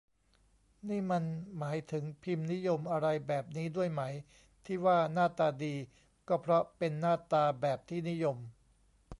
[0.89, 1.23] นี่มัน
[1.57, 4.01] หมายถึง "พิมพ์นิยม" อะไรแบบนี้ด้วยไหม
[4.65, 5.75] ที่ว่า หน้าตา'ดี'
[6.27, 8.37] ก็เพราะเป็นหน้าตา'แบบที่นิยม'